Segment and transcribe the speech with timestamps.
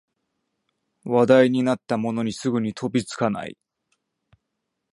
[1.03, 3.55] 話題になったものにすぐに飛びつかない